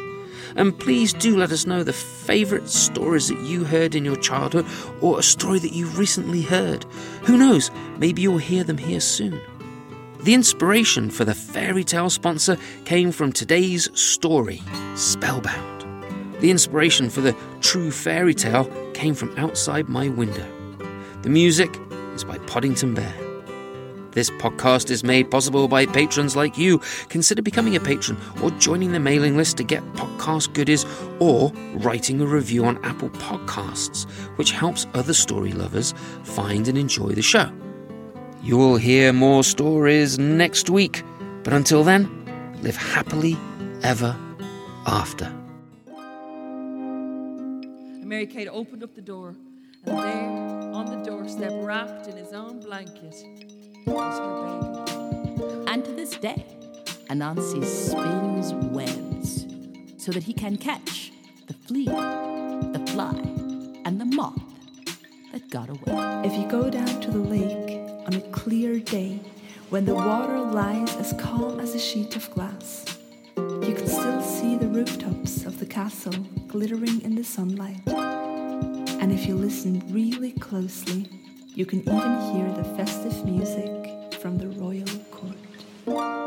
And 0.56 0.78
please 0.78 1.14
do 1.14 1.38
let 1.38 1.52
us 1.52 1.66
know 1.66 1.84
the 1.84 1.94
favourite 1.94 2.70
stories 2.70 3.28
that 3.28 3.40
you 3.42 3.66
heard 3.66 3.94
in 3.94 4.06
your 4.06 4.16
childhood 4.16 4.66
or 5.02 5.20
a 5.20 5.24
story 5.24 5.60
that 5.60 5.74
you 5.74 5.88
recently 5.88 6.42
heard. 6.42 6.86
Who 7.24 7.38
knows, 7.38 7.72
maybe 7.98 8.22
you'll 8.22 8.38
hear 8.38 8.64
them 8.64 8.78
here 8.78 9.02
soon. 9.02 9.40
The 10.22 10.34
inspiration 10.34 11.12
for 11.12 11.26
the 11.26 11.36
fairy 11.36 11.84
tale 11.84 12.10
sponsor 12.10 12.58
came 12.86 13.12
from 13.12 13.32
today's 13.32 13.90
story, 14.00 14.64
Spellbound. 14.96 15.76
The 16.42 16.52
inspiration 16.52 17.10
for 17.10 17.22
the 17.22 17.36
true 17.62 17.92
fairy 17.92 18.34
tale 18.34 18.66
came 18.94 19.14
from 19.14 19.38
outside 19.38 19.88
my 19.88 20.10
window. 20.10 20.48
The 21.22 21.30
music 21.30 21.80
is 22.14 22.24
by 22.24 22.38
Podington 22.40 22.94
Bear. 22.94 23.25
This 24.16 24.30
podcast 24.30 24.90
is 24.92 25.04
made 25.04 25.30
possible 25.30 25.68
by 25.68 25.86
patrons 25.86 26.38
like 26.38 26.58
you. 26.58 26.80
Consider 27.10 27.42
becoming 27.42 27.76
a 27.76 27.82
patron 27.82 28.18
or 28.42 28.50
joining 28.52 28.94
the 28.94 29.00
mailing 29.00 29.36
list 29.36 29.58
to 29.58 29.64
get 29.66 29.84
podcast 29.94 30.54
goodies 30.54 30.86
or 31.20 31.52
writing 31.74 32.22
a 32.22 32.26
review 32.26 32.64
on 32.64 32.84
Apple 32.86 33.10
Podcasts, 33.10 34.10
which 34.38 34.52
helps 34.52 34.88
other 34.94 35.14
story 35.14 35.52
lovers 35.52 35.94
find 36.24 36.70
and 36.70 36.78
enjoy 36.78 37.10
the 37.10 37.22
show. 37.22 37.52
You 38.42 38.58
will 38.58 38.78
hear 38.78 39.12
more 39.12 39.44
stories 39.44 40.18
next 40.18 40.70
week, 40.70 41.04
but 41.44 41.52
until 41.52 41.84
then, 41.84 42.10
live 42.62 42.78
happily 42.78 43.36
ever 43.84 44.18
after. 44.86 45.30
Mary 48.06 48.28
Kate 48.28 48.48
opened 48.48 48.82
up 48.82 48.96
the 48.96 49.02
door, 49.02 49.36
and 49.84 49.98
there, 49.98 50.72
on 50.74 50.86
the 50.86 51.04
doorstep, 51.04 51.52
wrapped 51.56 52.08
in 52.08 52.16
his 52.16 52.32
own 52.32 52.62
blanket. 52.62 53.45
And 53.88 55.84
to 55.86 55.92
this 55.92 56.12
day, 56.18 56.46
Anansi 57.10 57.64
spins 57.64 58.54
webs 58.72 59.46
so 60.04 60.12
that 60.12 60.24
he 60.24 60.34
can 60.34 60.58
catch 60.58 61.12
the 61.48 61.54
flea, 61.54 61.86
the 61.86 62.84
fly, 62.92 63.16
and 63.86 64.02
the 64.02 64.06
moth 64.06 64.42
that 65.32 65.50
got 65.50 65.70
away. 65.70 66.22
If 66.26 66.34
you 66.34 66.48
go 66.48 66.70
down 66.70 67.00
to 67.02 67.12
the 67.12 67.20
lake 67.20 67.80
on 68.08 68.14
a 68.14 68.22
clear 68.32 68.80
day 68.80 69.20
when 69.70 69.86
the 69.86 69.94
water 69.94 70.40
lies 70.40 70.96
as 70.96 71.14
calm 71.20 71.60
as 71.60 71.76
a 71.76 71.80
sheet 71.80 72.16
of 72.16 72.30
glass, 72.32 72.86
you 73.38 73.74
can 73.76 73.88
still 73.88 74.22
see 74.22 74.56
the 74.56 74.68
rooftops 74.68 75.46
of 75.46 75.60
the 75.60 75.66
castle 75.66 76.14
glittering 76.48 77.02
in 77.02 77.16
the 77.16 77.24
sunlight. 77.24 77.82
And 77.88 79.12
if 79.12 79.28
you 79.28 79.36
listen 79.36 79.84
really 79.90 80.32
closely, 80.32 81.10
you 81.56 81.66
can 81.66 81.80
even 81.80 82.20
hear 82.34 82.52
the 82.52 82.66
festive 82.76 83.24
music 83.24 84.14
from 84.20 84.38
the 84.38 84.48
royal 84.60 84.86
court. 85.10 86.25